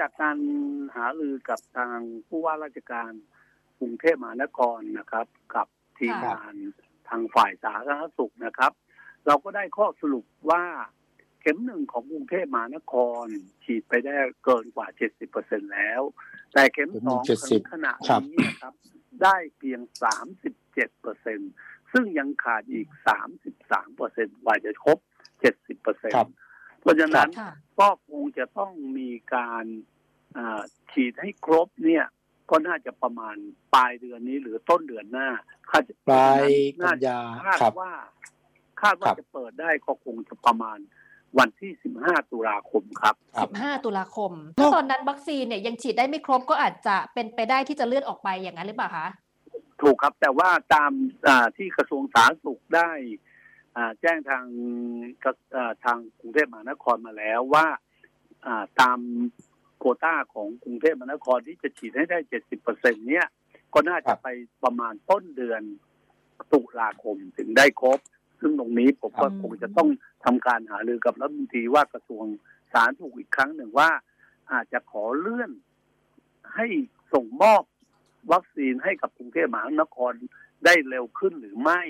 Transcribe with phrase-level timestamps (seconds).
[0.00, 0.38] จากการ
[0.96, 1.98] หารือกับทาง
[2.28, 3.12] ผู้ว่าราชการ
[3.78, 5.66] กรุงเทพมหานครนะครับ กับ
[5.98, 6.54] ทีมค่ะงาน
[7.08, 8.72] ทางฝ่ายสาธารณสุขนะครับ
[9.26, 10.64] เราก็ได้ข้อสรุปว่า
[11.40, 13.26] เข็มหนึ่งของกรุงเทพมหานคร
[13.64, 14.86] ฉีดไปได้เกินกว่า
[15.30, 16.02] 70%แล้ว
[16.52, 18.74] แต่เข็มสองเข็มหนึ่งขณะครับนี้นะครับ
[19.22, 19.80] ได้เพียง
[20.66, 22.88] 37%ซึ่งยังขาดอีก
[23.66, 24.98] 33%กว่าจะครบ
[25.58, 26.28] 70%ครับ
[26.80, 29.89] เพราะฉะนั้นค่ะก็คงจะต้องมีการอ่า
[30.92, 32.04] ฉีดให้ครบเนี่ย
[32.50, 33.36] ก็น่าจะประมาณ
[33.74, 35.28] ปลายเดือนนี้หรือต้นเดือนหน้า
[35.70, 36.44] คาดปลาย
[36.80, 37.92] กัน่านยาคาดครับว่า
[38.82, 40.78] คาดว่าครับจะเปิดได้ก็คงจะประมาณ
[41.38, 49.08] วันที่15ตุลาคมครับครับ15ตุลาคมถ้าตอนนั้นวัคซีนเนี่ยยังฉีดได้ไม่ครบก็อาจจะเป็นไปได้ที่จะเลื่อนออกไปอย่างนั้นหรือเปล่าคะ
[49.82, 50.92] ถูกครับแต่ว่าตาม
[51.28, 52.90] อ่าที่กระทรวงสาธารณสุขได้
[53.76, 54.44] อ่าแจ้งทาง
[55.24, 57.66] กระอ่าทางกรุงเทพมหานครมาแล้วว่า
[58.46, 58.98] อ่าตาม
[59.80, 63.26] โควต้าของกรุงเทพมหานครที่จะฉีดให้ได้70เปอร์เซ็นเนี่ย
[63.74, 64.28] ก็น่าครัจะบไป
[64.64, 65.62] ประมาณต้นเดือน
[66.52, 67.98] ตุลาคมถึงได้ครบ
[68.40, 69.88] ซึ่งตรงนี้ผมก็ครับคงจะต้อง
[70.24, 72.24] ทำการหารือกับรัฐมนตรีว่ากระทรวง
[72.72, 73.90] สาธารณสุขอีกครั้งหนึ่งว่า
[74.52, 75.50] อาจจะขอเลื่อน
[76.54, 76.66] ให้
[77.12, 77.62] ส่งมอบ
[78.32, 80.12] วัคซีนให้กับกรุงเทพมหานคร
[80.64, 81.82] ได้เร็วขึ้นหรือไม่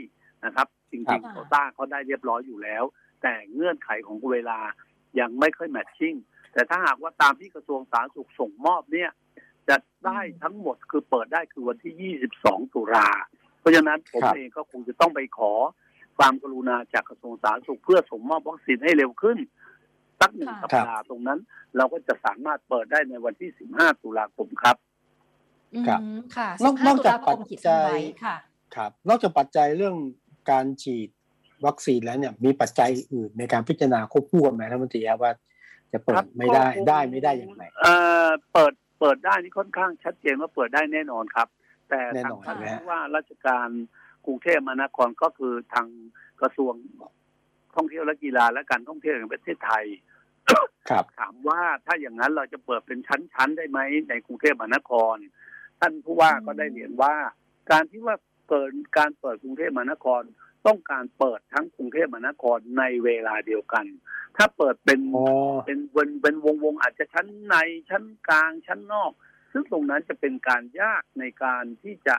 [0.45, 2.85] นะครับจครัริงบๆโควต้าเขาได้เรียบร้อยอยู่แล้ว
[3.23, 4.61] แต่เงื่อนไขของเวลา
[5.21, 6.15] ยังไม่ค่อยแมทชิ่ง
[6.53, 9.11] แต่ถ้าหากว่าตามที่กระทรวงสาธารณสุขส่งมอบเนี่ย
[9.69, 13.09] จะได้ทั้งหมดคือเปิดได้คือวันที่ 22 ตุลา
[13.61, 15.53] เพราะฉะนั้นผมครับเองก็คงจะต้องไปขอ
[16.19, 19.39] ความกรุณาจากกระทรวงสาธารณสุขเพื่อส่งมอบวัคซีนให้เร็วขึ้น
[20.21, 21.39] สักหนึ่งค่ะสัปดาห์ตรงนั้น
[21.77, 24.77] เราก็จะสามารถเปิดได้ในวันที่ 15 ตุลาคมครับ
[25.89, 28.37] ครับอืมค่ะนอกนอก15จากตุลาคมปัจจัยขีดเส้นไว้ค่ะ
[28.77, 29.97] ครับ นอกจากปัจจัยเรื่อง
[30.51, 31.09] การฉีด
[31.67, 35.33] วัคซีนแล้วเนี่ยมีปัจจัยอื่นในการพิจารณาควบคู่กันไหมท่านรัฐมนตรีครับว่า
[35.93, 37.95] จะเปิครัดบไม่ได้ก็คงได้ไม่ได้อย่างไรเอ่
[38.27, 41.49] อเปิดเปิดได้นี่ค่อนข้างชัดเจนว่าเปิดได้แน่นอนครับ
[41.91, 43.69] แต่แน่ทางนอนท่านนะฮะผู้ว่าราชการ
[44.27, 45.87] กรุงเทพมหานครก็คือทาง
[46.41, 46.75] กระทรวง
[47.77, 49.85] ท่องเที่ยวและกีฬาและการท่องเที่ยวแห่งประเทศไทย
[50.91, 55.17] ครับถามว่าถ้าอย่างนั้นเราจะเปิดเป็นชั้นๆได้ไหมในกรุงเทพมหานคร
[55.81, 57.15] ท่านผู้ว่าอืมก็ได้เรียนว่า
[57.71, 58.17] การที่ว่า
[58.49, 60.23] เปิดการเปิดกรุงเทพมหานคร
[60.67, 63.85] ต้องการเปิดทั้งกรุงเทพมหานครในเวลาเดียวกัน
[64.41, 65.23] ถ้าเปิดเป็นอ๋อ
[65.65, 67.57] เป็นเป็นเป็นวงวงๆอาจจะชั้นใน
[67.91, 69.13] ชั้นกลางชั้นนอก
[69.53, 72.17] ซึ่งตรงนั้นจะเป็นการยากในการที่จะ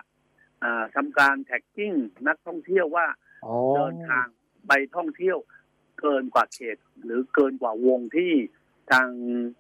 [0.63, 1.93] อ่าทำการแท็กกิ้ง
[2.27, 3.07] นักท่องเที่ยวว่า
[3.45, 4.25] อ๋อเดินทาง
[4.67, 5.37] ไปท่องเที่ยว
[5.99, 8.31] เกินกว่าเขต หรือเกินกว่าวงที่
[8.91, 9.07] ทาง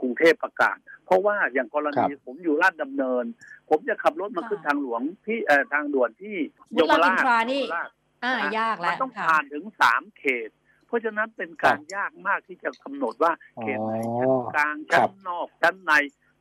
[0.01, 3.25] กรุงเทพประกาศ เพราะว่าอย่างกรณีผมอยู่ลาดดำเนิน
[3.69, 6.37] ผมจะขับรถมาค่ะขึ้นทางหลวงที่เอ่อทางด่วนที่
[6.75, 7.89] บุรีรัมย์อินทรานี่เยมช
[8.23, 10.49] อ่านะยากมัแล้วนต้องค่ะผ่านถึงสามเขต
[10.91, 13.31] เพราะฉะนั้นเป็นการยากมากที่จะกำหนดว่า
[13.61, 15.93] เขตไหนชั้นกลางครัชั้บนนอกชั้นใน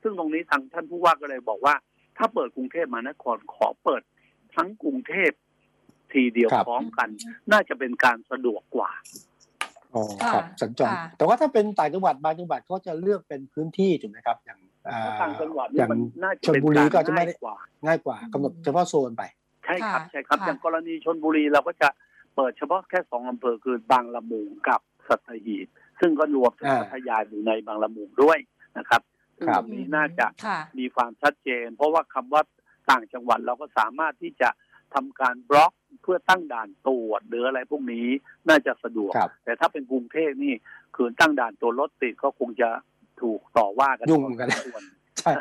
[0.02, 1.74] ซึ่งตรงนี้ทางท่านผู้ว่าก็เลยบอกว่า
[2.18, 4.02] ถ้าเปิดกรุงเทพมหานครขอเปิด
[4.54, 5.30] ทั้งกรุงเทพ
[6.12, 7.08] ทีเดียวครับพร้อมกัน
[7.52, 8.90] น่าจะเป็นการสะดวกกว่า
[9.94, 17.56] อ๋อค่ะครับสัญจรค่ะแต่ว่าถ้าเป็นต่างจังหวัดบางจังหวัดก็จะเลือกเป็นพื้นที่ถูกไหมครับ อย่างอ่าถ้าต่างจังหวัดอนี่ย่างมันน่าจะชลเป็นบุรีการก็อาจจะไม่ง่าได้ยกว่า
[17.86, 19.22] ง่ายกว่าอืมกำหนดเฉพาะโซนไป
[19.64, 25.66] ใช่ครับค่ะใช่ครับค่ะอย่างกรณีชนบุรีเราก็จะเปิดเฉพาะแค่สองอำเภอคือบางละมุงกับสัตหีบ
[26.00, 28.38] ซึ่งก็รวมถึงอ่าพัทยาอยู่ในบางละมุงด้วย
[28.78, 29.02] นะครับ
[29.36, 32.42] ซึ่งครัตบรงนี้น่าจะค่ะมีความชัดเจน เพราะว่าคำว่า
[32.90, 34.48] ต่างจังหวัดเราก็สามารถที่จะ
[34.94, 38.06] ทำการบล็อกเพื่อตั้งด่านตรวจหรืออะไรพวกนี้
[38.48, 40.54] น่าจะสะดวกครับแต่ถ้าเป็นกรุงเทพนี่
[40.96, 42.68] คืนตั้งด่านตัวรถติดก็คงจะ
[43.22, 44.82] ถูกต่อว่ากันยุ่งกันพอสมควร
[45.20, 45.32] ใช่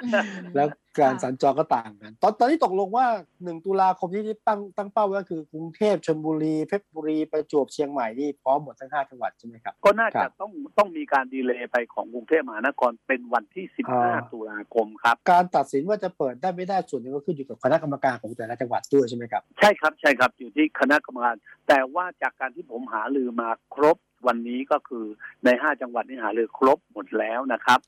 [0.55, 0.67] แล้ว
[0.99, 3.05] การสัญจรก็ต่างกัน ตอนตอนนี้ตกลงว่า
[3.43, 21.35] หนึ่งตุลาคมที่ตั้งตั้งเป้าไว้ก็คือกรุงเทพชลบุรีเพชรบุรีประจวบเชียงใหม่นี่พร้อมหมดทั้งห้าจังหวัดใช่ไหมครับ ก็น่าครัจะบต้องต้องมีการ delay ไปของกรุงเทพมหานครเป็นวันที่อ่า15ตุลาคมครับ การตัดสินว่าจะเปิดได้ไม่ได้ส่วนหนึ่งก็ขึ้นอยู่กับคณะกรรมการของแต่ละจังหวัดด้วยใช่ไหมครับใช่ครับใช่ครับอยู่ที่คณะกรรมการ
[21.67, 23.97] แต่ว่าจากการที่ผมหารือมาครบ
[24.27, 25.05] วันนี้ก็คือ
[25.45, 27.79] ใน 5 จังหวัดนี้หารือครบหมดแล้วนะครับ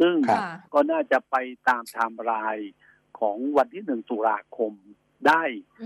[0.00, 1.36] ซึ่งครับค่ะก็น่าจะไป
[1.68, 2.72] ตามไทม์ไลน์
[3.20, 4.72] ของวันที่1ตุลาคม
[5.28, 5.42] ได้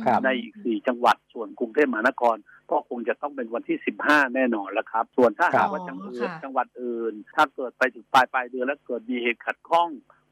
[0.07, 2.37] ครับในอีก4จังหวัดส่วนกรุงเทพมหานคร
[2.71, 9.89] ก็คงจะต้องเป็นวันที่15แน่นอนแล้วครับ ส่วนถ้าครัหากบว่าจังหวัดค่ะจังหวัดอื่น ถ้าเกิดไปถึงปลายปลายเดือนแล้วเกิดมีเหตุขัดข้อง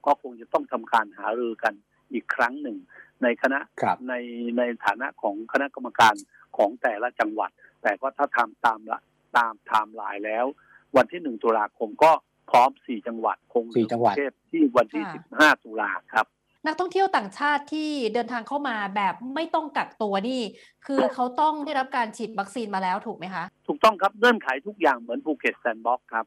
[0.07, 1.75] ก็คงจะต้องทำการหารือกัน
[2.13, 2.77] อีกครั้งหนึ่ง
[3.23, 4.15] ในคณะครับใน
[4.59, 6.15] ในฐานะของคณะกรรมการ
[6.57, 7.51] ของแต่ละจังหวัด
[7.83, 9.01] แต่ก็ถ้าทำตามละ
[9.39, 10.47] ตามไทม์ไลน์แล้ว
[10.97, 12.13] วันที่หนึ่งตุลาคมก็
[12.53, 16.27] พร้อมสี่จังหวัดคงเหลือสี่จังหวัดกรุเทพที่วันที่ ค่ะสิบห้าตุลาครับ
[16.67, 20.41] นักท่องเที่ยวต่างชาติที่เดินทางเข้ามาแบบไม่ต้องกักตัวนี่
[20.87, 26.27] คือเขาต้องได้รับการฉีดวัคซีนมาแล้วถูกไหมคะ ถูกต้องครับเงื่อนไขทุกอย่างเหมือนภูเก็ตแซนด์บ็อกซ์ครับ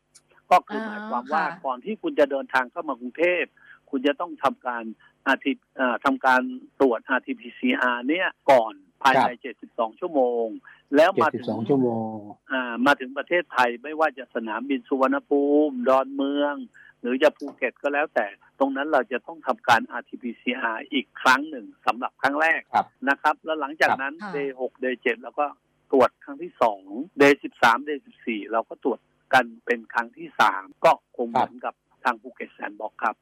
[0.51, 3.43] ก็คืออ่ามายความว่าค่ะ ก่อนที่คุณจะเดินทางเข้ามากรุงเทพ
[3.89, 4.83] คุณจะต้องทำการ
[5.27, 6.41] อาทิเอ่อทำการ
[6.79, 9.29] ตรวจ RT-PCR เนี่ยก่อน ภายใน
[9.65, 10.47] 72 ชั่วโมง
[10.95, 12.15] แล้วเจ็ดมาสิถึบงสองชั่วโมง
[12.51, 16.55] อ่ามาถึงประเทศไทยไม่ว่าจะสนามบินสุวรรณภูมิดอนเมือง
[17.01, 18.27] หรือจะภูเก็ตก็แล้วแต่
[18.59, 25.45] ตรงนั้นเราจะต้องทำการ RT-PCR อีกครั้งหนึ่งสำหรับครั้งแรกครับนะครับ แล้วหลังจากนั้นค่ะ day 6 day 7เราก็
[25.91, 26.81] ตรวจครั้งที่สอง
[27.21, 28.99] day 13 day 14เราก็ตรวจ
[29.33, 33.13] กันเป็นครั้งที่สามก็คงเหมือนกับทางภูเก็ตแซนด์บ็อกซ์ครับ